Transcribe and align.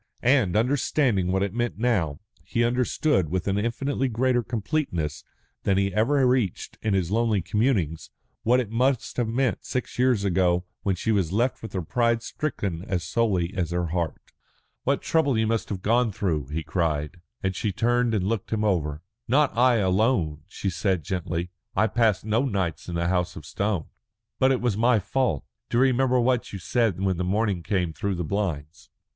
And, 0.23 0.55
understanding 0.55 1.31
what 1.31 1.43
it 1.43 1.53
meant 1.53 1.77
now, 1.77 2.19
he 2.43 2.63
understood, 2.63 3.29
with 3.29 3.47
an 3.47 3.59
infinitely 3.59 4.07
greater 4.07 4.41
completeness 4.41 5.23
than 5.61 5.77
he 5.77 5.91
had 5.91 5.93
ever 5.93 6.25
reached 6.25 6.79
in 6.81 6.95
his 6.95 7.11
lonely 7.11 7.39
communings, 7.39 8.09
what 8.41 8.59
it 8.59 8.71
must 8.71 9.17
have 9.17 9.27
meant 9.27 9.63
six 9.63 9.99
years 9.99 10.23
ago 10.25 10.65
when 10.81 10.95
she 10.95 11.11
was 11.11 11.31
left 11.31 11.61
with 11.61 11.73
her 11.73 11.83
pride 11.83 12.23
stricken 12.23 12.83
as 12.87 13.03
sorely 13.03 13.53
as 13.53 13.69
her 13.69 13.89
heart. 13.89 14.19
"What 14.85 15.03
trouble 15.03 15.37
you 15.37 15.45
must 15.45 15.69
have 15.69 15.83
gone 15.83 16.11
through!" 16.11 16.47
he 16.47 16.63
cried, 16.63 17.21
and 17.43 17.55
she 17.55 17.71
turned 17.71 18.15
and 18.15 18.25
looked 18.25 18.51
him 18.51 18.63
over. 18.63 19.03
"Not 19.27 19.55
I 19.55 19.75
alone," 19.75 20.41
she 20.47 20.71
said 20.71 21.03
gently. 21.03 21.51
"I 21.75 21.85
passed 21.85 22.25
no 22.25 22.43
nights 22.43 22.89
in 22.89 22.95
the 22.95 23.07
House 23.09 23.35
of 23.35 23.45
Stone." 23.45 23.85
"But 24.39 24.51
it 24.51 24.61
was 24.61 24.75
my 24.75 24.97
fault. 24.97 25.43
Do 25.69 25.77
you 25.77 25.83
remember 25.83 26.19
what 26.19 26.51
you 26.51 26.57
said 26.57 26.99
when 26.99 27.17
the 27.17 27.23
morning 27.23 27.61
came 27.61 27.93
through 27.93 28.15
the 28.15 28.23
blinds? 28.23 28.89